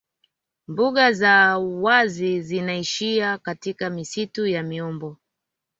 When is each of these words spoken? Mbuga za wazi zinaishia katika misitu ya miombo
Mbuga 0.67 1.11
za 1.11 1.57
wazi 1.57 2.41
zinaishia 2.41 3.37
katika 3.37 3.89
misitu 3.89 4.47
ya 4.47 4.63
miombo 4.63 5.17